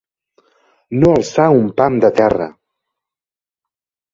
[1.03, 2.49] No alçar un pam de terra.